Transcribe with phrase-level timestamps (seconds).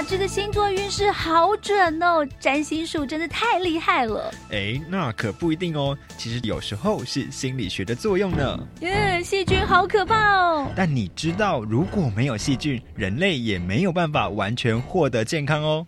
[0.00, 2.26] 哇，这个星座运势好准哦！
[2.38, 4.32] 占星术真的太厉害了。
[4.50, 5.94] 哎，那可不一定哦。
[6.16, 8.58] 其实有时候是心理学的作用呢。
[8.80, 10.66] 耶，细菌好可怕哦。
[10.74, 15.86] 但你知道，如果没有细菌，人类也没有办法完全获得健康哦。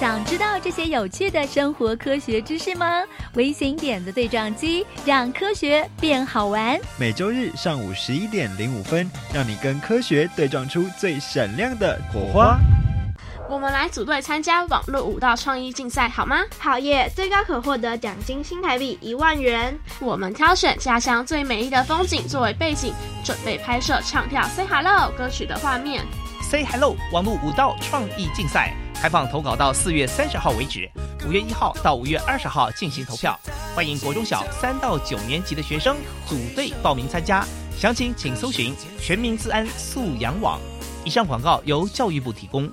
[0.00, 3.04] 想知道这些有趣的生活科学知识吗？
[3.34, 6.76] 微型点子对撞机，让科学变好玩。
[6.98, 12.58] 每周日上午十一点零五分，让你跟科学对撞出最闪亮的火花。
[13.46, 16.42] 我们来组队参加网络舞蹈创意竞赛，好吗？
[16.58, 17.10] 好耶！
[17.14, 19.78] 最高可获得奖金新台币一万元。
[20.00, 26.02] 我们挑选家乡最美丽的风景作为背景，准备拍摄唱跳《Say Hello》歌曲的画面。
[26.42, 28.74] Say Hello 网络舞蹈创意竞赛。
[28.94, 30.90] 开放投稿到四月三十号为止，
[31.26, 33.38] 五月一号到五月二十号进行投票。
[33.74, 37.44] 欢迎国中小三到九年级的学生组队报名参加，
[37.76, 40.58] 详情请搜寻全民自安素养网。
[41.04, 42.72] 以上广告由教育部提供。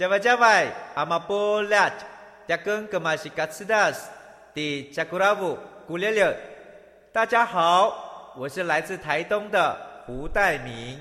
[0.00, 1.90] 加外加外，阿玛波拉，
[2.48, 4.08] 加根格玛西卡斯达斯，
[4.54, 6.34] 迪加古拉布古列列。
[7.12, 9.76] 大家好，我是来自台东的
[10.06, 10.98] 胡代明，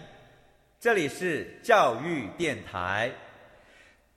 [0.81, 3.09] 这里是教育电台。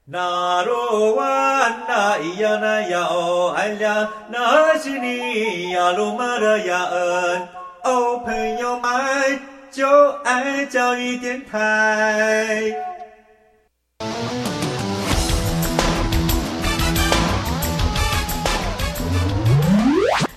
[0.03, 7.47] 那罗哇那咿呀那呀哦哎呀，那是你呀鲁玛的呀恩
[7.85, 9.39] 哦，朋友们
[9.71, 12.92] 就爱教育电台。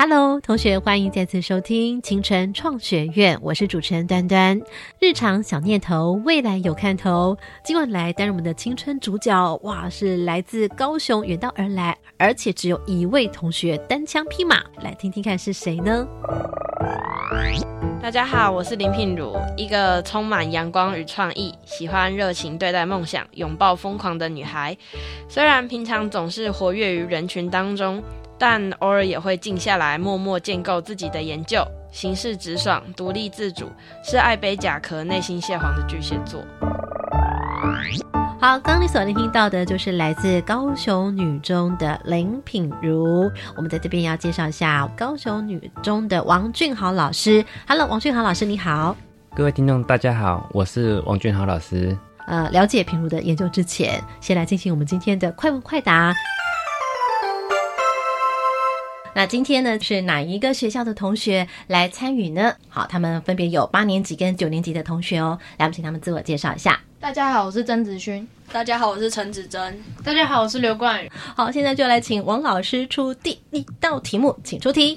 [0.00, 4.62] Hello，同学，欢迎再次收听清晨创学院，我是主持人端端。
[5.00, 7.36] 日常小念头，未来有看头。
[7.64, 16.06] 今晚来担任我们的青春主角，哇，是来自高雄远道而来，而且只有一位同学单枪匹马，来听听看是谁呢？
[18.00, 24.76] 大家好，我是林品如，一个充满阳光与创意，喜欢热情对待梦想，拥抱疯狂的女孩。
[25.28, 28.00] 虽然平常总是活跃于人群当中。
[28.38, 33.68] 但偶尔也会静下来，默默建构自己的研究，行事直爽，独立自主，
[34.04, 36.40] 是爱背甲壳、内心蟹黄的巨蟹座。
[38.40, 43.28] 好，刚刚你所聆听到的就是来自高雄女中的林品如。
[43.56, 47.44] 我们在这边要介绍一下高雄女中的王俊豪老师。
[47.66, 48.96] Hello，王俊豪老师，你好。
[49.34, 51.98] 各位听众，大家好，我是王俊豪老师。
[52.28, 56.14] 呃，了解品如的研究之前，先来进行我们今天的快问快答。
[59.18, 62.54] 那今天呢，是哪一个学校的同学来参与呢？
[62.68, 65.36] 好，他们分别有八年级跟九年级的同学哦。
[65.56, 66.80] 来，我们请他们自我介绍一下。
[67.00, 68.24] 大家好，我是曾子勋。
[68.52, 69.76] 大家好，我是陈子珍。
[70.04, 71.10] 大家好，我是刘冠宇。
[71.34, 74.96] 好，现在就来请王老师出第一道题目，请出题。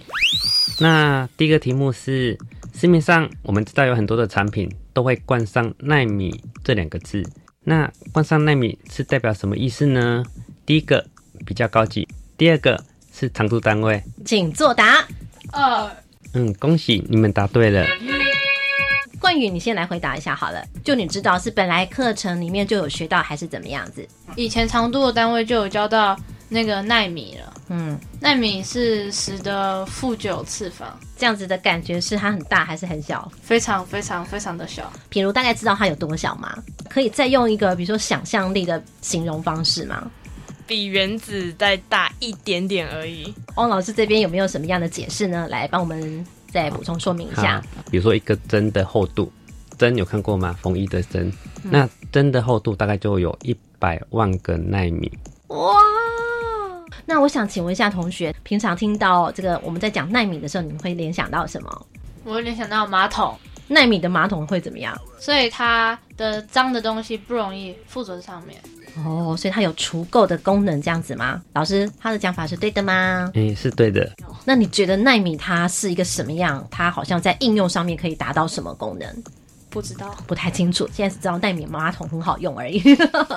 [0.80, 2.38] 那第一个题目是：
[2.76, 7.28] 市面上我们知道有很多的产品都会冠上“纳米”这两个字，
[7.64, 10.24] 那冠上“纳米”是代表什么意思呢？
[10.64, 11.04] 第一个
[11.44, 12.08] 比较高级，
[12.38, 12.86] 第二个。
[13.14, 15.06] 是长度单位，请作答。
[15.52, 15.92] 二，
[16.34, 17.86] 嗯，恭喜你们答对了。
[19.20, 20.64] 冠宇，你先来回答一下好了。
[20.84, 24.08] 就你知道是本来课程里面就有学到，还是怎么样子？
[24.36, 26.18] 以前长度的单位就有教到
[26.50, 27.54] 那个纳米了。
[27.70, 33.32] 嗯，纳米是十的负九次方，这样子的感觉是它很大还是很小？
[33.42, 34.92] 非常非常非常的小。
[35.08, 36.58] 比如大概知道它有多小吗？
[36.90, 40.10] 可以再用一个比如说想象力的形容方式吗？
[40.72, 43.34] 比原子再大一点点而已。
[43.58, 45.46] 汪老师这边有没有什么样的解释呢？
[45.50, 47.62] 来帮我们再补充说明一下。
[47.92, 49.30] 比如说一个针的厚度，
[49.78, 50.56] 针有看过吗？
[50.62, 51.30] 缝衣的针，
[51.62, 55.12] 那针的厚度大概就有一百万个纳米。
[55.48, 55.76] 哇！
[57.06, 61.86] 那我想请问一下同学，平常听到这个我们在讲纳米的时候，你们会联想到什么？
[62.24, 63.38] 我会联想到马桶。
[63.72, 65.00] 纳米的马桶会怎么样？
[65.18, 68.60] 所以它的脏的东西不容易附着上面。
[69.06, 71.42] 哦，所以它有除垢的功能，这样子吗？
[71.54, 73.32] 老师，他的讲法是对的吗？
[73.36, 74.12] 诶，是对的。
[74.44, 76.68] 那你觉得奈米它是一个什么样？
[76.70, 79.08] 它好像在应用上面可以达到什么功能？
[79.72, 80.88] 不知道，不太清楚。
[80.94, 82.82] 现在只知道奈米马桶很好用而已。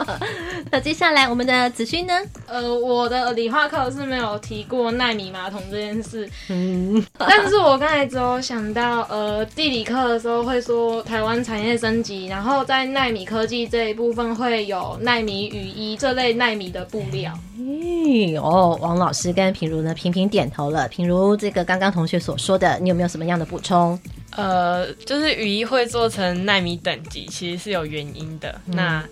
[0.70, 2.12] 那接下来我们的子勋呢？
[2.46, 6.28] 呃，我的理化课是没有提过奈米马桶这件事。
[6.48, 17.32] 嗯， 但是我刚才只有想到，呃，地理课的时候会说台湾产业升级，然后在奈米科技这一部分会有奈米雨衣这类奈米的布料。
[17.56, 20.88] 咦，哦，王老师跟平如呢频频点头了。
[20.88, 23.98] 平如，这个刚刚同学所说的，你有没有什么样的补充？
[24.36, 28.60] 呃，就是雨衣会做成纳米等级，其实是有原因的。
[28.66, 29.02] 那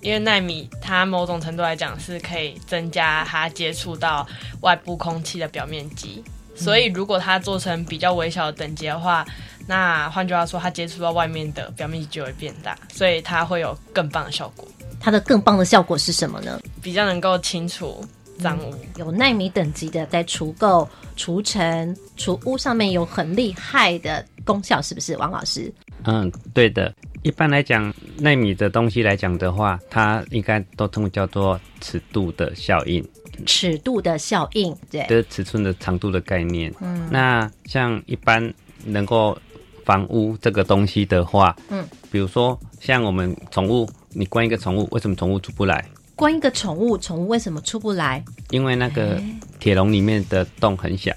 [0.00, 4.26] 因为纳米它某种程度来讲是可以增加它接触到
[4.60, 6.22] 外部空气的表面积，
[6.54, 9.26] 所以如果它做成比较微小的等级的话，
[9.66, 14.66] 那换句话说，它接触到外面的表面积就会变大，所以它会有更棒的效果。
[15.00, 16.60] 它的更棒的效果是什么呢？
[16.80, 18.04] 比较能够清除。
[18.40, 20.86] 脏污有纳米等级的，在除垢、
[21.18, 25.70] 除尘、除污上面有很厉害的功效，是不是，王老师？
[26.04, 26.94] 嗯，对的。
[27.24, 33.04] 一般来讲，纳米的东西来讲的话，它应该都称叫做尺度的效应。
[33.44, 36.72] 尺度的效应，对，就是尺寸的长度的概念。
[36.80, 38.54] 嗯，那像一般
[38.84, 39.36] 能够
[39.84, 45.84] 房屋这个东西的话，嗯，比如说像我们宠物，你关一个宠物，为什么宠物出不来？
[46.18, 48.24] 关一个宠物，宠物为什么出不来？
[48.50, 49.22] 因为那个
[49.60, 51.14] 铁笼里面的洞很小。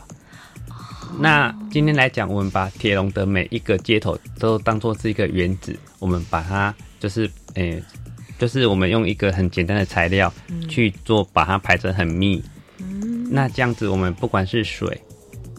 [1.17, 7.81] 那今天来讲，我们把铁笼的每一个接头都当做是一个原子，我们把它就是诶，
[8.37, 10.31] 就是我们用一个很简单的材料
[10.69, 12.43] 去做，把它排成很密。
[13.31, 15.01] 那这样子，我们不管是水，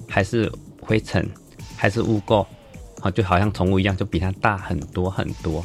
[0.08, 0.48] 还是
[0.80, 1.28] 灰尘，
[1.76, 2.46] 还是污垢，
[3.00, 5.64] 好，就好像宠物一样，就比它大很多很多。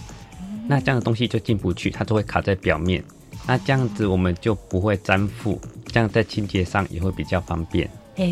[0.68, 3.04] 那这样的东西就进不去，它就会卡在表面。
[3.48, 7.90] 那这样子我们就不会粘附，这样在清洁上也会比较方便。
[8.18, 8.26] 哎，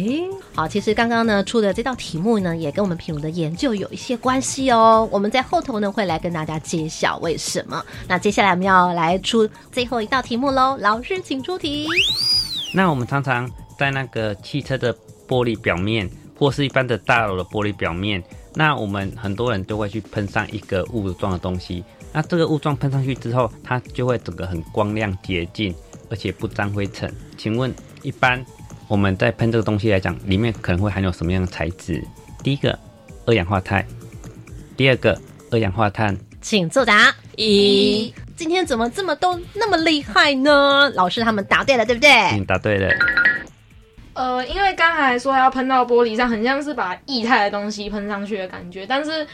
[0.53, 5.07] 好，其实刚刚呢出的这道题目呢，也跟我们品如的研究有一些关系哦。
[5.12, 7.85] 我们在后头呢会来跟大家揭晓为什么。
[8.07, 11.88] 那接下来我们要来出最后一道题目喽，老师请出题。
[12.73, 14.91] 那我们常常在那个汽车的
[15.27, 18.21] 玻璃表面，或是一般的大楼的玻璃表面，
[18.56, 21.83] 那我们很多人都会去喷上一个雾状的东西。
[22.15, 25.75] 那这个雾状喷上去之后，它就会整个很光亮洁净，
[26.09, 27.13] 而且不沾灰尘。
[27.35, 28.41] 请问，一般
[28.88, 32.01] 我们在喷这个东西来讲，里面可能会含有什么样的材质？
[32.41, 32.79] 第一个，
[33.25, 33.83] 二氧化钛；
[34.77, 35.19] 第二个，
[35.51, 36.17] 二氧化碳。
[36.39, 37.13] 请作答。
[37.35, 40.89] 一，今天怎么这么都那么厉害呢？
[40.91, 42.09] 老师他们答对了，对不对？
[42.09, 42.94] 嗯，答对了。
[44.13, 49.27] 呃，因为刚才说要喷到玻璃上，很像是把液态的东西喷上去的感觉，但是。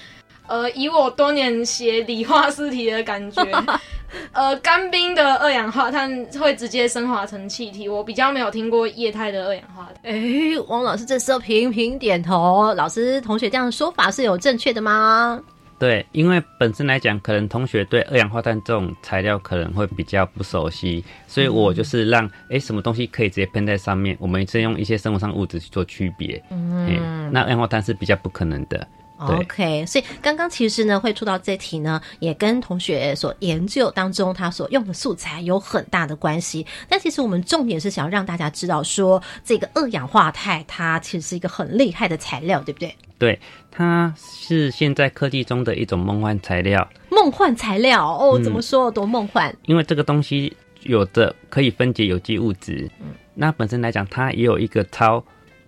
[0.48, 3.42] 呃，以我多年写理化试题的感觉，
[4.34, 7.88] 呃，干冰的二氧化碳会直接升华成气体。
[7.88, 10.14] 我比较没有听过液态的二氧化碳。
[10.14, 12.74] 哎，王老师这时候频频点头。
[12.74, 15.42] 老师，同学这样的说法是有正确的吗？
[15.80, 26.40] 对，因为本身来讲，可能同学对二氧化碳这种材料可能会比较不熟悉，所以我就是让哎，什么东西可以直接喷在上面，我们先用一些生活上物质去做区别。
[26.52, 28.86] 嗯，那二氧化碳是比较不可能的。
[29.28, 36.66] OK，所以刚刚其实呢会出到这题呢，也跟同学所研究当中他所用的素材有很大的关系。
[36.90, 42.96] 但其实我们重点是想要让大家知道，说这个二氧化钛它其实是一个很厉害的材料，对不对？
[43.18, 46.90] 对，它是现在科技中的一种梦幻材料。
[47.12, 49.56] 梦幻材料哦，怎么说多梦幻？
[49.68, 55.24] 因为这个东西有着可以分解有机物质，嗯，那本身来讲，它也有一个超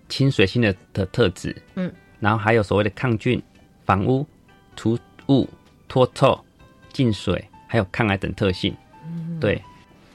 [0.08, 1.92] 亲水性的的特质，嗯。
[2.20, 3.42] 然后还有所谓的抗菌、
[3.84, 4.26] 防污、
[4.76, 4.98] 除
[5.28, 5.48] 雾、
[5.88, 6.38] 脱臭、
[6.92, 8.74] 净水，还有抗癌等特性。
[9.40, 9.62] 对，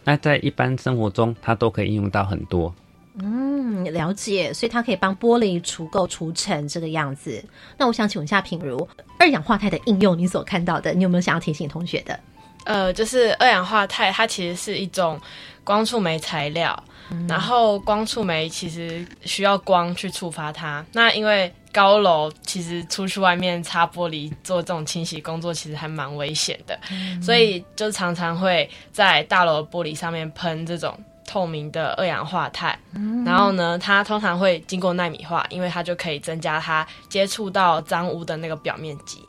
[0.04, 2.74] 那在一般生活中，它都可以应用到很多。
[3.22, 4.54] 嗯，了解。
[4.54, 7.44] 所以它可以帮玻璃除垢、除尘这个样子。
[7.78, 12.20] 那我想请问一下，品如二氧化钛的应用，你所看到的，你有没有想要提醒同学的？
[12.66, 15.20] 呃，就是二氧化钛，它其实是一种
[15.64, 16.84] 光触媒材料。
[17.28, 20.86] 然后光触媒其实需要光去触发它。
[20.94, 26.80] 那因为高楼其实出去外面擦玻璃做这种清洗工作，其实还蛮危险的，
[27.22, 32.78] 所以就常常会在大楼玻璃上面喷这种透明的二氧化钛。
[33.26, 39.24] 然后呢，它通常会经过纳米化，因为它就可以增加它接触到脏污的那个表面积。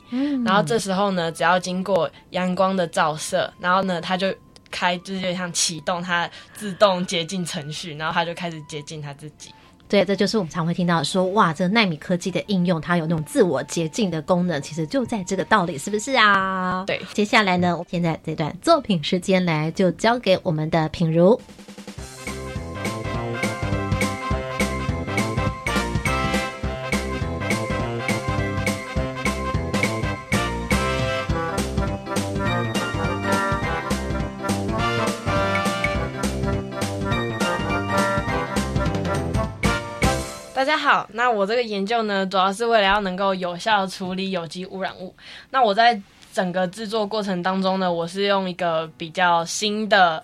[0.45, 4.33] 然后这时候呢，只要经过阳光的照射，然后呢，它就。
[4.73, 9.53] 开就是像启动它自动洁净程序，然后它就开始洁净它自己。
[9.91, 16.85] 对，这就是我们常会听到说，哇，这纳米科技的应用，它有那种自我洁净的功能，其实就在这个道理，是不是啊？
[16.87, 17.01] 对。
[17.11, 21.37] 接下来呢，现在这段作品时间来就交给我们的品如。
[40.61, 45.11] 大家好，那我这个研究呢，主要是为了要能够有效处理有机污染物。
[45.49, 45.99] 那我在
[46.31, 50.23] 整个制作过程当中呢，我是用一个比较新的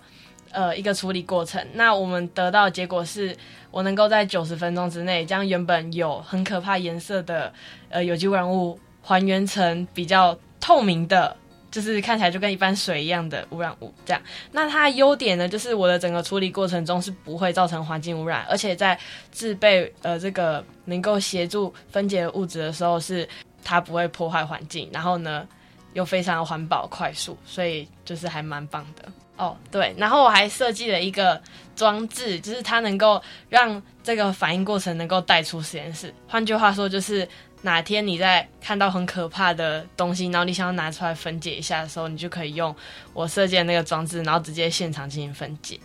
[0.52, 1.60] 呃一个处理过程。
[1.72, 3.36] 那我们得到的结果是，
[3.72, 7.52] 我能够在九十分钟之内，将原本有很可怕颜色的
[7.88, 11.36] 呃有机污染物还原成比较透明的。
[11.70, 14.22] 就是看起来就跟一般水一样的污染物，这样。
[14.52, 18.98] 那它的优点呢，就是我的整个处理过程中是不会造成环境污染，而且在
[19.30, 23.28] 制备呃这个能够协助分解的物质的时候，是
[23.62, 25.46] 它不会破坏环境，然后呢
[25.92, 29.04] 又非常环保快速，所以就是还蛮棒的
[29.36, 29.56] 哦。
[29.70, 31.40] 对，然后我还设计了一个
[31.76, 36.14] 装置，就是它能够让这个反应过程能够带出实验室。
[36.26, 37.28] 换句话说，就是。
[37.62, 42.74] 哪天你在看到很可怕的东西，然后你想要拿出来分解一下的时候，你就可以用
[43.12, 45.78] 我设计的那个装置，然后直接现场进行分解。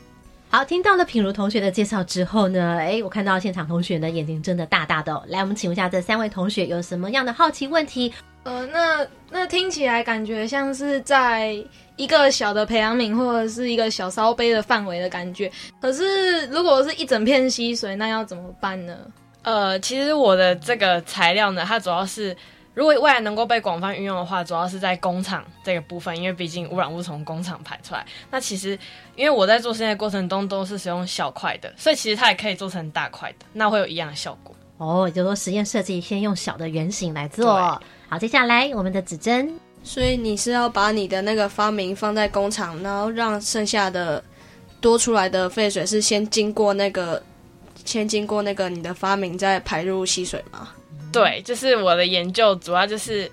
[0.50, 5.12] 好，听到了品如同学的介绍之后呢，哎，我看到现场同学呢眼睛真的大大的。
[5.12, 8.14] 哦来，我们请问一下这三位同学有什么样的好奇问题？
[8.44, 11.56] 呃，那那听起来感觉像是在
[11.96, 15.52] 一个小的培养皿或者是一个小烧杯的范围的感觉。
[15.82, 18.96] 可是如果是一整片溪水，那要怎么办呢？
[19.44, 22.36] 呃，其实我的这个材料呢，它主要是
[22.74, 28.06] 如果未来能够被广泛运用的话，主要是在工厂这个部分，因为毕竟污染物从工厂排出来。
[28.32, 28.80] 那其实
[29.16, 34.56] 因为我在做实验过程中都是使用小块的，所以其实它也可以做成大块的，那会有一样的效果。
[34.78, 37.54] 哦，也就是说实验设计先用小的圆形来做。
[38.10, 39.54] 好，接下来我们的指针。
[39.84, 44.24] 所以你是要把你的那个发明放在工厂，然后让剩下的
[44.80, 47.22] 多出来的废水是先经过那个。
[47.86, 50.70] 先经过那个你的发明，再排入溪水吗？
[51.12, 53.30] 对，就是我的研究主要就是，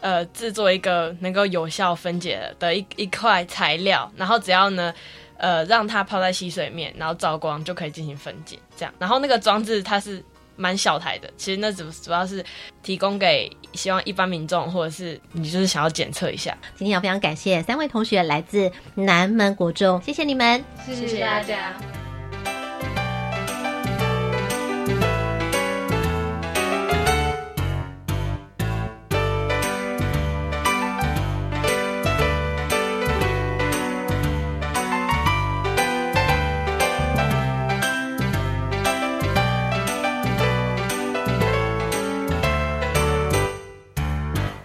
[0.00, 4.92] 呃，制作一个能够有效分解的一一块材料，然后只要呢，
[5.38, 8.58] 呃，让它泡在溪水面，然后照光就可以进行分解。
[8.76, 10.22] 这样，然后那个装置它是
[10.56, 12.44] 蛮小台的，其实那主主要是
[12.82, 16.54] 提供给希望一般民众或者是你就是想要检测一下。
[16.76, 22.01] 今天要非常感谢三位同学来自南门国中，谢谢你们，谢谢大家。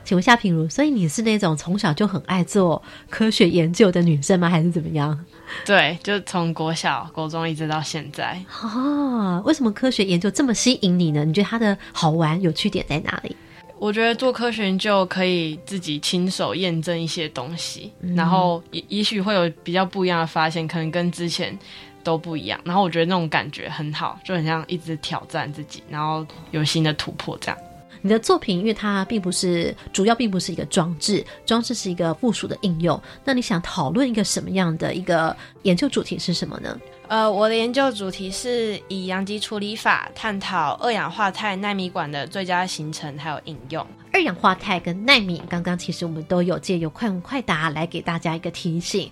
[0.07, 4.49] 请问夏品如，所以你是那种从小就很爱做科学研究的女生吗？
[4.49, 5.19] 还是怎么样？
[5.65, 8.41] 对，就从国小、国中一直到现在。
[8.61, 11.25] 啊，为什么科学研究这么吸引你呢？
[11.25, 13.35] 你觉得它的好玩、有趣点在哪里？
[13.79, 21.53] 我觉得做科学研究可以自己亲手验证一些东西，然后也也许会有比较不一样的发现，可能跟之前
[22.01, 22.57] 都不一样。
[22.63, 27.57] 然后我觉得那种感觉很好，就很像一直挑战自己，然后有新的突破这样。
[28.01, 33.01] 你的作品，因为它并不是主要，并不是一个装置，装置是一个附属的应用。
[33.23, 36.79] 那你想讨论一个什么样的一个研究主题是什么呢？
[37.09, 43.85] 呃，我的研究主题是以阳极处理法探讨二氧化钛纳米管的最佳形成还有应用。
[44.11, 49.09] 二氧化钛跟纳米，刚刚其实我们都有借由快问快答来给大家一个提醒。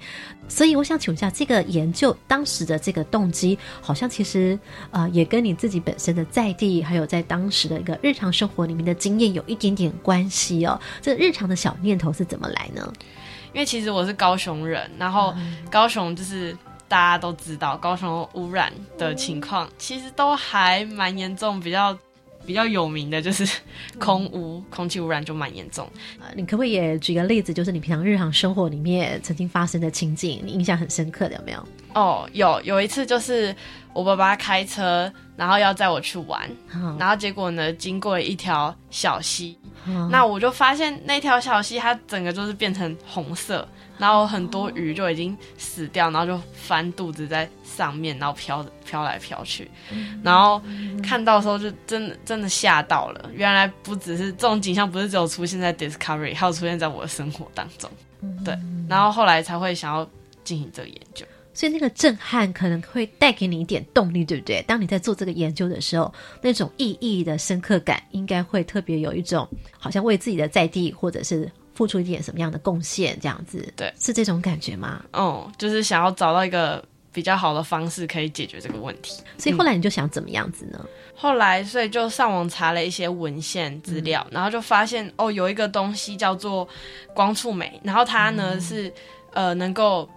[0.50, 4.60] 所以我想请问一下，这个研究当时的这个动机，好像其实
[4.92, 10.78] 呃也跟你自己本身的在地，还有在当时的一个日常生活里面的经验有一点点关系哦。
[11.02, 12.92] 这日常的小念头是怎么来呢？
[13.54, 15.34] 因为其实我是高雄人，然后
[15.72, 16.54] 高雄就是。
[16.96, 21.94] 大家都知道，高雄污染的情况其实都还蛮严重，比较
[22.46, 23.46] 比较有名的就是
[24.00, 25.86] 空污，空气污染就蛮严重。
[26.22, 31.68] 呃，你可不可以也举个例子，就是你平常日常生活里面曾经发生的情景，你印象很深刻的有没有？
[31.96, 33.54] 哦，有有一次就是
[33.92, 36.50] 我爸爸开车，然后要载我去玩，
[36.98, 39.58] 然后结果呢，经过了一条小溪，
[40.10, 43.68] 那我就发现那条小溪它整个就是变成红色。
[43.98, 49.70] 然后很多鱼就已经死掉，然后就翻肚子在上面，然后飘飘来飘去，
[50.24, 50.62] 然后
[51.04, 53.30] 看到的时候就真的真的吓到了。
[53.34, 57.90] 原来不只是这种景象，不是只有出现在 Discovery，还有出现在我的生活当中。
[58.44, 58.58] 对，
[58.90, 60.08] 然后后来才会想要
[60.44, 61.26] 进行这个研究。
[61.54, 64.62] 所以那个震撼可能会带给你一点动力，对不对？
[64.64, 69.48] 当你在做这个研究的时候，那种意义的深刻感，应该会特别有一种
[69.80, 75.04] 好像为自己的在地或者是付出一点什么样的贡献，这样子，对，是这种感觉吗？
[75.14, 79.22] 哦，就是想要找到一个比较好的方式可以解决这个问题。
[79.38, 80.84] 所以后来你就想怎么样子呢？
[81.18, 86.68] 后来，所以就上网查了一些文献资料，然后就发现哦，有一个东西叫做
[87.14, 88.94] 光触媒，然后它呢是
[89.34, 90.10] 呃能够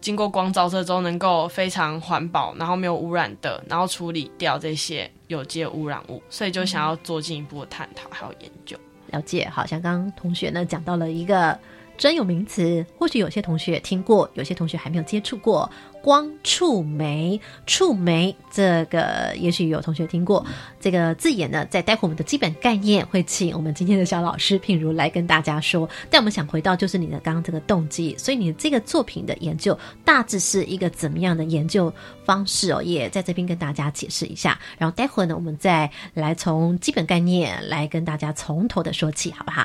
[0.00, 8.76] 经过光照射之后，能够非常环保，然后没有污染的，然后处理掉这些有机的污染物，所以就想要做进一步的探讨还有研究。
[9.12, 11.56] 了解，好像刚刚同学呢讲到了一个
[12.02, 15.70] 专有名词，或许有些同学听过，有些同学还没有接触过。
[16.02, 20.44] 光触媒，触媒这个也许有同学听过
[20.80, 25.88] 这个字眼呢，在待会我们的基本概念会请我们今天的小老师品如来跟大家说。
[26.10, 31.94] 但我们想回到就是你的刚刚这个动机，所以你这个作品的研究大致是一个怎么样的研究
[32.24, 32.82] 方式哦？
[32.82, 34.58] 也在这边跟大家解释一下。
[34.76, 39.64] 然后待会呢，我们再来从基本概念来跟大家从头的说起，好不好？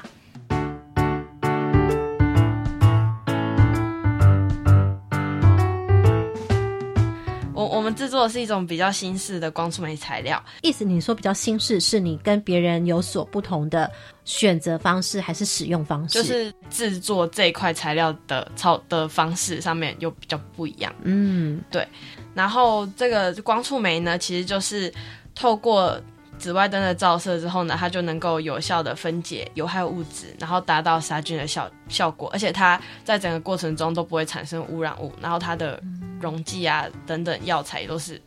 [7.97, 13.91] 制作的是一种比较新式的光触媒材料，意思你说比较新式，是你跟别人有所不同的
[14.23, 16.13] 选择方式，还是使用方式？
[16.13, 20.93] 就是制作这一块材料的操的方式上面又比较不一样。
[21.01, 21.85] 嗯，对。
[22.33, 24.93] 然后这个光触媒呢，其实就是
[25.33, 25.99] 透过。
[26.39, 35.81] 紫外灯的照射之后呢，它就能够有效的分解有害物质，然后达到杀菌的效效果，而且它在整个过程中都不会产生污染物，然后它的
[36.21, 38.21] 溶剂啊等等药材都是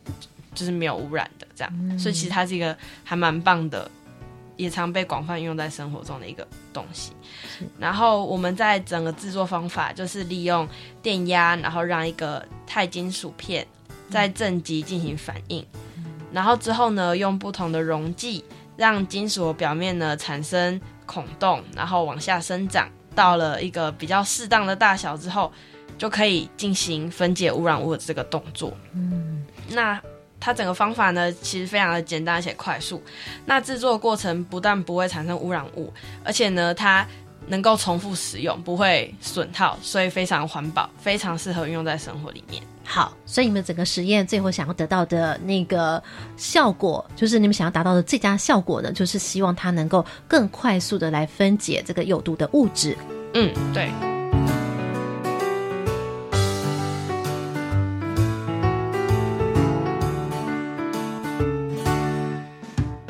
[0.53, 3.89] 就是没有污染的，这样，所以其实它是一个还蛮棒的，
[4.57, 7.13] 也常被广泛运用在生活中的一个东西。
[7.79, 10.67] 然后我们在整个制作方法就是利用
[11.01, 13.65] 电压，然后让一个钛金属片
[14.09, 15.65] 在正极进行反应。
[16.31, 18.43] 然后之后呢，用不同的溶剂
[18.77, 25.51] 让金属表面呢产生孔洞，然后往下生长，到了一个比较适当的大小之后，
[25.97, 28.73] 就可以进行分解污染物的这个动作。
[28.93, 30.01] 嗯，那
[30.39, 33.03] 它整个方法呢，其实非常的简单而且快速。
[33.45, 37.05] 那制作过程不但不会产生污染物，而且呢，它
[37.47, 42.61] 能够重复使用，不会损耗，所以非常环保，非常适合运用在生活里面。
[42.83, 46.01] 好，所以你们整个实验最后想要得到的那个
[46.35, 52.97] 效果，就是你们想要达到的最佳效果呢，就是希望它能够更快速的来分解这个有毒的物质。
[53.33, 53.89] 嗯，对。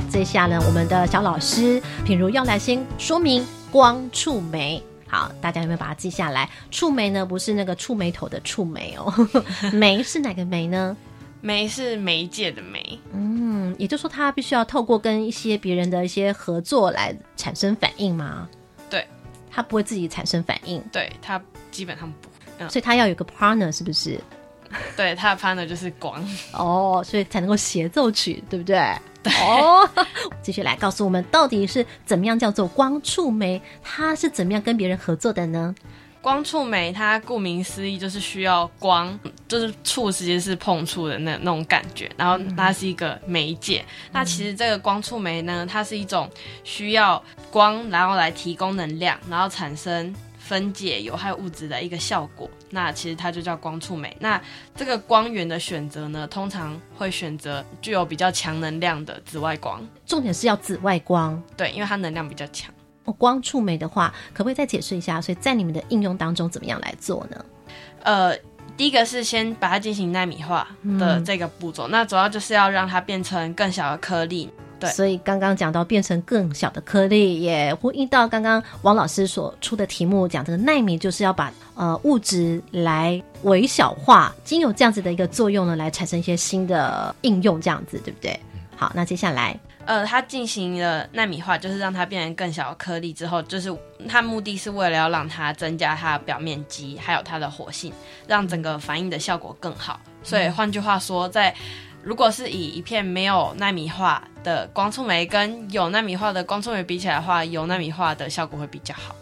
[0.09, 4.81] 接下来，我们的小老师品如要来先说明光触媒。
[5.07, 6.49] 好，大家有没有把它记下来？
[6.69, 9.13] 触媒呢，不是那个触眉头的触媒哦，
[9.73, 10.95] 媒是哪个媒呢？
[11.41, 12.99] 媒是媒介的媒。
[13.13, 18.47] 嗯，也就是说，它必须要透过跟一些别人的一些合作来产生反应吗？
[18.89, 19.05] 对，
[19.49, 20.81] 它不会自己产生反应。
[20.91, 22.09] 对，它基本上
[22.57, 24.19] 不，所以它要有个 partner，是不是？
[24.95, 28.79] 对，它的 partner 就是光哦，所以才能够协奏曲，对不对？
[29.25, 29.89] 哦，
[30.41, 33.61] 继续来告诉我们，到底是怎么样叫做光触媒？
[33.83, 35.73] 它是怎么样跟别人合作的呢？
[36.21, 43.83] 光触媒，它顾名思义就是需要光，就是触实际是碰触的那那种感觉，然后它是一个媒介。
[44.11, 46.29] 那其实这个光触媒呢，它是一种
[46.63, 50.13] 需要光，然后来提供能量，然后产生。
[50.51, 54.13] 分解有害物质的一个效果，那其实它就叫光触媒。
[54.19, 54.39] 那
[54.75, 59.81] 这个光源的选择呢，通常会选择具有比较强能量的紫外光。
[60.05, 62.69] 重点是要紫外光，对，因为它能量比较强。
[63.05, 65.21] 哦，光触媒的话，可不可以再解释一下？
[65.21, 67.45] 所以在你们的应用当中，怎么样来做呢？
[68.03, 68.37] 呃，
[68.75, 70.67] 第一个是先把它进行纳米化
[70.99, 74.51] 的这个步骤，那主要就是要让它变成更小的颗粒。
[74.89, 88.39] 所以刚刚讲到变成更小的颗粒，也呼应到刚刚王老师所出的题目，讲这个纳米就是要把呃物质来微小化，经有这样子的一个作用呢，来产生一些新的应用，这样子对不对？
[88.75, 93.75] 好，那接下来呃，它进行了纳米化，就是让它变成更小的颗粒之后，就是
[94.07, 97.91] 它目的是为了要让它增加它的表面积，还有它的活性，
[98.27, 99.99] 让整个反应的效果更好。
[100.23, 101.53] 所以换句话说，在
[102.03, 109.15] 如果是以一片没有纳米化的光触媒跟有纳米化的光触媒比起来的话，有纳米化的效果会比较好。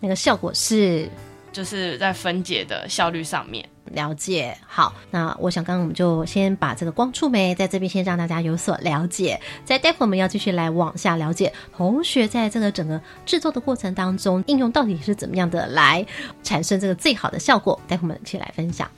[0.00, 1.08] 那个效果是，
[1.50, 3.66] 就是在分解的效率上面。
[3.92, 4.54] 了解。
[4.66, 16.04] 好，那我想刚刚我们就先把这个光触媒在这边先让大家有所了解，在待会我们要继续来往下了解同学在这个整个制作的过程当中，应用到底是怎么样的来
[16.42, 17.80] 产生这个最好的效果。
[17.88, 18.90] 待会我们一起来分享。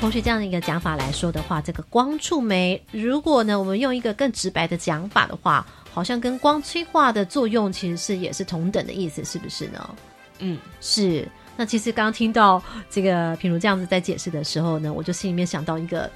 [0.00, 9.94] 同学这样的一个讲法来说的话，这个光触媒，如果呢我们用一个更直白的讲法的话，好像跟光催化的作用其实是也是同等的意思，是不是呢？
[10.38, 11.28] 嗯，是。
[11.54, 16.10] 那其实刚刚听到这个品如这样子在解释的时候呢，我就心里面想到一个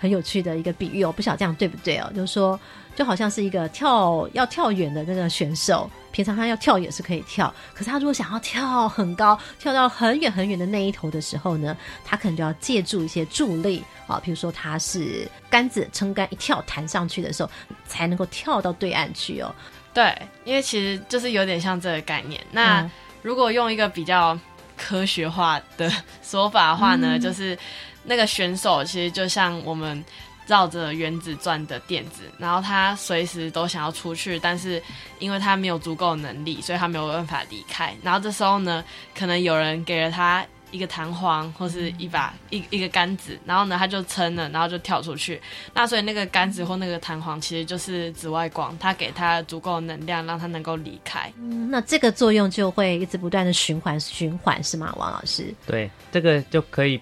[0.00, 2.10] 很有趣的一个比喻哦，不晓得这样对不对哦？
[2.16, 2.58] 就是说，
[2.96, 17.50] 就好像是一个跳要跳远的那个选手，平常他要跳也是可以跳，可是他如果想要跳很高，跳到很远很远的那一头的时候呢，他可能就要借助一些助力啊，比如说他是杆子撑杆一跳弹上去的时候，
[17.86, 19.54] 才能够跳到对岸去哦。
[19.92, 22.40] 对，因为其实就是有点像这个概念。
[22.52, 22.88] 那
[23.22, 24.38] 如果用一个比较
[24.76, 27.58] 科学化的 说法的话呢，就是
[28.04, 30.04] 那个选手其实就像我们
[30.46, 34.82] 绕着原子转的电子，然后他随时都想要出去，但是
[35.18, 37.94] 因为他没有足够能力，所以他没有办法离开。
[38.02, 38.84] 然后这时候呢，
[39.16, 40.46] 可能有人给了他。
[40.72, 45.42] 一个弹簧或是一把一一个杆子，然后呢，他就撑了，然后就跳出去。
[45.74, 51.28] 那所以那个杆子或那个弹簧其实就是紫外光，它给它足够能量，让它能够离开。
[51.40, 55.52] 嗯，那这个作用就会一直不断的循环循环，是吗，王老师？
[55.66, 57.00] 对，这个就可以，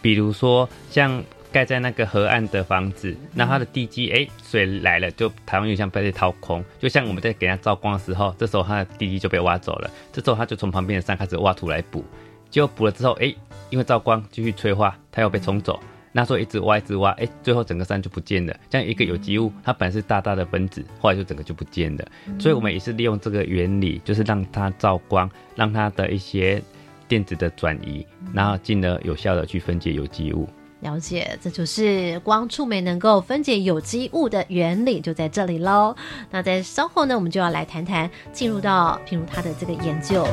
[0.00, 12.04] 比如说像盖在那个河岸的房子，那它的地基，哎，水来了就台湾有像被掏空，就像我们在给它照光的时候，这时候它的地基就被挖走了，这时候它就从旁边的山开始挖土来补。
[12.50, 13.34] 结果补了之后，哎，
[13.70, 15.80] 因为照光继续催化，它又被冲走。
[16.12, 18.56] 那时候一直挖，一直挖，哎，最后整个山就不见了。
[18.70, 22.08] 像一个有机物，它本来是大大的分子，后来就整个就不见了。
[22.38, 26.62] 所以我们也是利用这个原理，就是让它照光，让它的一些
[27.08, 30.48] 电子的转移，然后进而有效的去分解有机物。
[30.80, 35.96] 了解，这就是光触媒能够分解有机物的原理，就在这里喽。
[36.30, 40.26] 那在稍后呢，我们就要来谈谈，进入到譬如他的这个研究。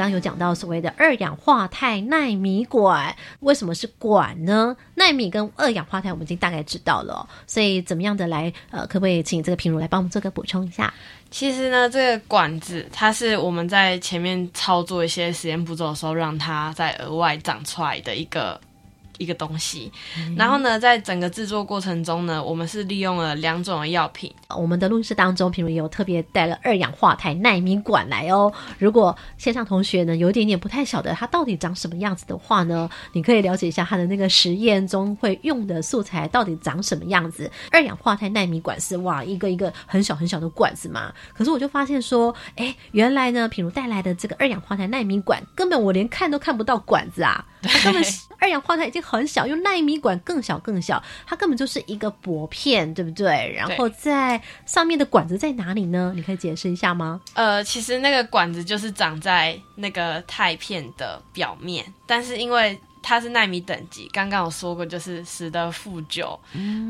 [0.00, 4.76] 刚有讲到所谓的二氧化钛纳米管，为什么是管呢？
[4.94, 10.92] 纳米跟二氧化钛我们已经大概知道了，所以怎么样的来呃，可不可以请这个平如来帮我们做个补充一下？
[11.30, 18.60] 其实呢，这个管子它是我们在前面操作一些实验步骤的时候，让它再额外长出来的一个。
[19.20, 19.92] 一个东西，
[20.34, 24.34] 然后呢，在整个制作过程中呢，我们是利用了两种的药品。
[24.48, 28.50] 我们的录音室当中，譬如有特别带了二氧化钛纳米管来哦。
[28.78, 37.50] 如果线上同学呢有一点点不太晓得它到底长什么样子的话呢，你可以了解一下它的那个实验中会用的素材到底长什么样子。
[37.70, 47.44] 二氧化钛纳米管是哇一个一个很小很小的管子嘛，可是我就发现说，哎，原来呢，品如带来的这个二氧化钛纳米管，根本我连看都看不到管子啊，
[47.84, 48.02] 根本
[48.40, 49.02] 二氧化钛已经。
[49.10, 53.52] 很小，用纳米管更小更小，它根本就是一个薄片，对不对？
[53.56, 56.12] 然后在上面的管子在哪里呢？
[56.14, 57.20] 你可以解释一下吗？
[57.34, 66.38] 呃，其实那个管子就是长在那个钛片的表面，但是因为它是纳米等级，刚刚我说过就是十的负九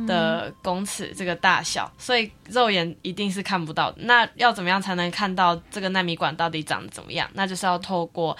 [0.06, 3.94] 的公尺这个大小，所以肉眼一定是看不到。
[3.96, 7.26] 那要怎么样才能看到这个纳米管到底长得怎么样？
[7.32, 8.36] 那就是要透过。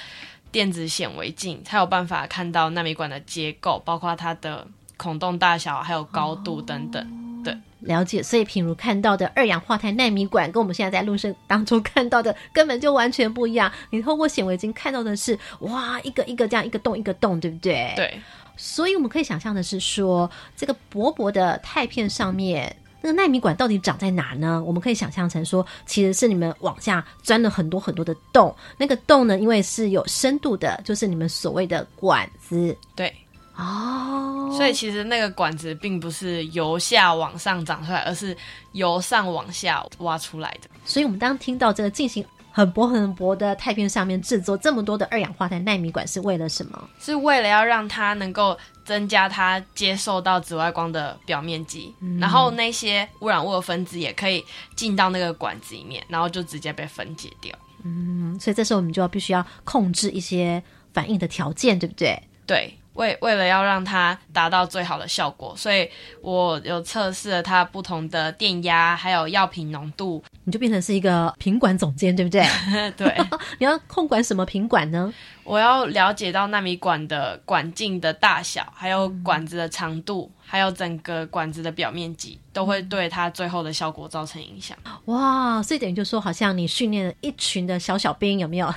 [0.53, 7.43] 电子显微镜才有办法看到纳米管的结构，包括它的孔洞大小，还有高度等等。
[7.43, 8.23] 对，了解。
[8.23, 13.73] 所以，品如看到的二氧化碳纳米管，跟我们现在在录声当中看到的根本就完全不一样。
[13.91, 17.93] 你透过显微镜看到的是，哇，一个一个这样一个洞一个洞，对不对？
[17.97, 18.21] 对。
[18.57, 22.77] 所以我们可以想象的是说，这个薄薄的钛片上面。
[23.03, 24.63] 那个纳米管到底长在哪呢？
[24.65, 28.55] 我们可以想象成说，其实是你们往下钻了很多很多的洞。
[28.77, 32.77] 那个洞呢，因为是有深度的，就是你们所谓的管子。
[32.95, 33.13] 对，
[33.57, 38.37] 哦，所以其实那个管子并不是由下往上长出来，而是
[38.73, 40.69] 由上往下挖出来的。
[40.85, 42.25] 所以，我们当听到这个进行。
[42.53, 46.91] 很薄很薄的钛片上面制作这么多的二氧化碳纳米管是为了什么？
[46.99, 48.59] 是为了要让它能够
[48.91, 57.57] 增加它接受到紫外光的表面积，然后那些污染物的分子也可以进到那个管子里面，然后就直接被分解掉。
[57.85, 60.61] 嗯，所以这时候我们就要必须要控制一些
[60.93, 62.21] 反应的条件，对不对？
[62.45, 62.75] 对。
[62.95, 65.89] 为为了要让它达到最好的效果，所以
[66.21, 72.45] 我有测试了它不同的电压，还有药品浓度，你就变成是一个品管总监，对不对？
[72.99, 73.17] 对，
[73.59, 75.11] 你要控管什么品管呢？
[75.45, 84.77] 我要了解到纳米管的管径的大小，还有管子的长度，还有整个管子的表面积，都会对它最后的效果造成影响。
[85.07, 88.73] 哇，所以等于就说，好像你训练了一群的小小兵，有没有？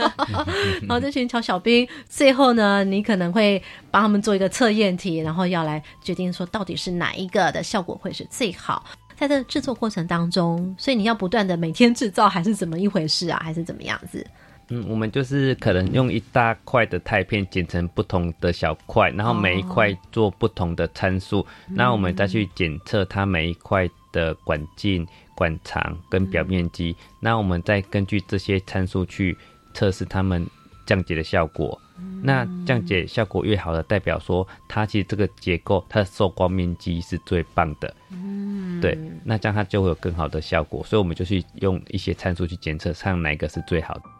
[0.82, 8.84] 然后这群小小兵，最后呢，你可能会帮他们做一个测验题，然后要来决定说，到底是哪一个的效果会是最好。
[9.16, 13.40] 在这制作过程当中，所以你要不断的每天制造，还是怎么一回事啊？
[13.42, 14.24] 还是怎么样子？
[14.70, 29.36] 嗯，我们就是可能用一大块的钛片剪成不同的小块，然后每一块做不同的参数，那、我们再去检测它每一块的管径、管长跟表面积，那我们再根据这些参数去
[29.72, 30.46] 测试它们
[30.84, 31.80] 降解的效果。
[32.22, 37.92] 那降解效果越好的，代表说它其实这个结构它的受光面积是最棒的。
[38.10, 44.17] 嗯，对，那这样它就会有更好的效果，所以我们就去用一些参数去检测，看哪一个是最好的。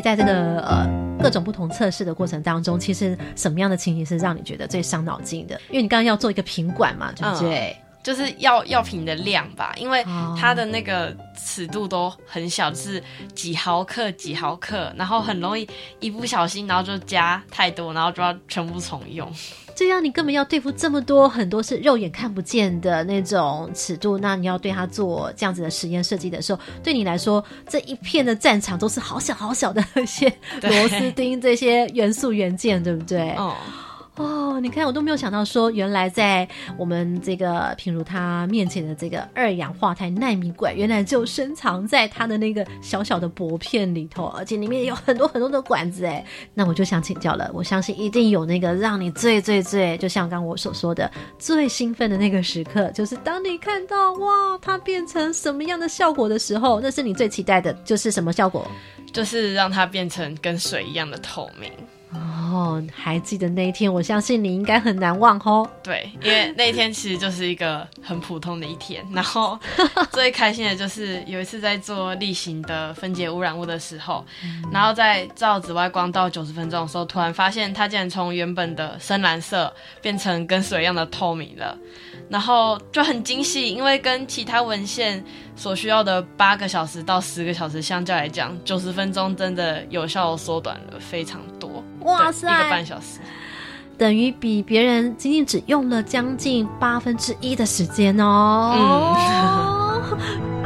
[0.00, 0.86] 在这个呃
[1.20, 5.60] 各种不同测试的过程当中，其实什么样的情形是让你觉得最伤脑筋的？
[5.70, 7.76] 因为你刚刚要做一个品管嘛，对不对？
[8.00, 10.02] 就是药药品的量吧，因为
[10.38, 13.02] 它的那个尺度都很小，是
[13.34, 15.68] 几毫克几毫克，然后很容易
[16.00, 19.30] 一不小心，然后就加太多，然后就要全部重用。
[19.78, 30.28] 这样你根本要对付这么多很多是肉眼看不见的那种尺度，那你要对它做这样子的实验设计的时候，对你来说这一片的战场都是好小好小的一些
[30.62, 33.30] 螺丝钉这些元素元件，对不对？
[33.36, 33.54] 哦，
[34.18, 46.24] 哦，你看，我都没有想到说，原来在我们这个品如他面前的这个二氧化钛纳米管，原来就深藏在它的那个小小的薄片里头，而且里面有很多很多的管子哎。
[46.52, 58.66] 那我就想请教了，我相信一定有那个让你最最最，就像刚我所说的，最兴奋的那个时刻，就是当你看到哇，它变成什么样的效果的时候，那是你最期待的，就是什么效果？
[59.12, 61.70] 就是让它变成跟水一样的透明。
[62.10, 65.68] 哦，还记得那一天，我相信你应该很难忘哦。
[65.82, 69.58] 对，因为那一天其实就是一个很普通的一天，然后
[70.10, 74.24] 最开心的就是有一次在做例行的分解污染物的时候，
[74.72, 81.76] 然后在照紫外光到九十分钟的时候，突然发现它竟然从原本的深蓝色变成跟水一样的透明了，
[82.30, 85.22] 然后就很惊喜，因为跟其他文献
[85.54, 91.77] 所需要的八个小时到十个小时相较来讲，九十分钟真的有效地缩短了非常多。
[92.00, 93.18] 哇塞，一个半小时。
[93.96, 98.72] 等于比别人仅仅只用了将近八分之一的时间哦。
[100.16, 100.58] 嗯。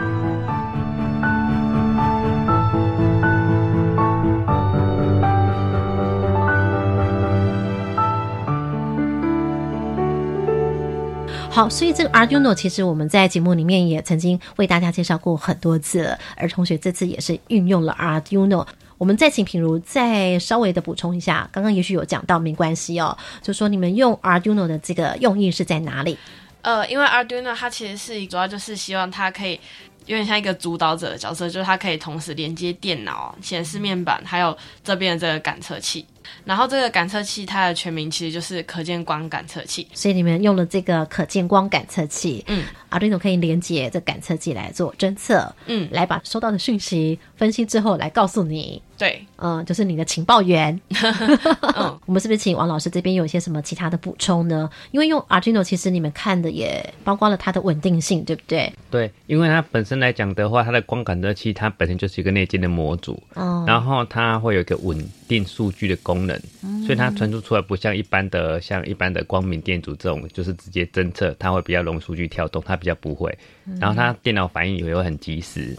[11.51, 18.66] 好，所以这个 Arduino 其实我们在节目里面也曾经为大家介绍过很多次了，而同学这次也是运用了 Arduino。
[19.03, 26.17] 我们再请品如再稍微的补充一下，刚刚也许有讲到，没关系哦，就说你们用 Arduino 的这个用意是在哪里？
[26.61, 29.59] 呃，因为 Arduino 它其实是主要就是希望它可以
[30.07, 36.07] 有点像一个主导者的角色，就是它可以同时连接电脑、显示面板，还有这边的这个感测器。
[36.45, 50.81] 然后这个感测器它的全名其实就是可见光感测器，所以你们用了这个可见光感测器，嗯，Arduino 可以连接这感测器来做侦测，嗯，来把收到的讯息分析之后来告诉你，对，嗯，就是你的情报员。
[51.77, 54.71] 嗯，我们是不是请王老师这边有一些什么其他的补充呢？
[54.93, 58.73] 因为用 Arduino 其实你们看的也包括了它的稳定性，对不对？
[58.93, 66.38] 对，因为它本身来讲的话，它的光感测器它本身就是一个内建的模组，哦然后它会有一个稳定数据的功能，
[66.87, 73.37] 所以它传输出来不像一般的像一般的光明电阻这种，就是直接侦测，它会比较容易数据跳动，它比较不会。
[73.81, 75.77] 然后它电脑反应也会很及时。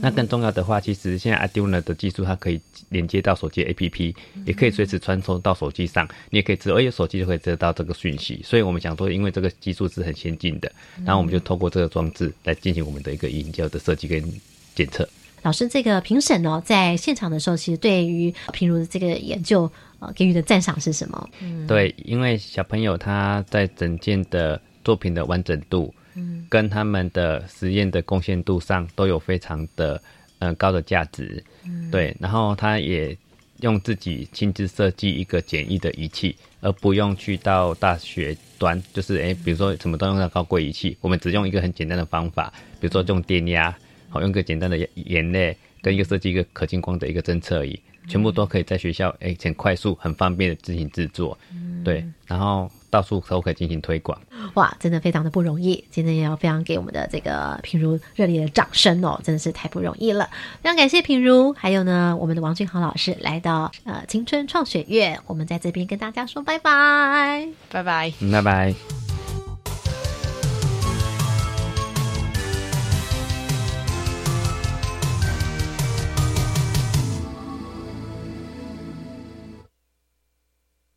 [0.00, 4.14] 那更重要的话，其实现在 Arduino 的技术，它可以连接到手机 APP，
[4.46, 8.40] 也可以随时传送到手机上，你也可以知道，而且手机就可以知道到这个讯息。
[8.42, 10.72] 所以我们想说，因为这个技术是很先进的，
[11.04, 14.22] 然后我们就透过这个装置来进行我们的一个研究的设计跟
[14.74, 15.06] 检测。
[15.42, 21.30] 老师，这个评审呢，在现场的时候，其实对于平如的这个研究，呃，给予的赞赏是什么？
[21.40, 30.00] 嗯，对，因为小朋友他在整件的作品的完整度，嗯，跟他们的实验的贡献度上都有非常的
[30.38, 31.90] 呃高的价值，嗯。
[31.90, 33.16] 对，然后他也
[33.60, 43.76] 用自己亲自设计一个简易的仪器，而不用去到大学端，就是诶，比如说什么都用到高贵仪器，我们只用一个很简单的方法，比如说用电压，
[44.08, 51.84] 好用一个简单的眼泪跟一个设计一个可见光的一个侦测仪，全部都可以在学校诶很快速、很方便的进行制作，嗯。
[51.84, 54.20] 对，然后到处都可以进行推广。
[54.52, 60.28] 哇，真的非常的不容易，今天也要非常给我们的这个品如热烈的掌声哦，真的是太不容易了。
[60.62, 69.01] 非常感谢品如，还有呢我们的王俊豪老师来到呃青春创学院，我们在这边跟大家说拜拜，拜拜，嗯拜拜。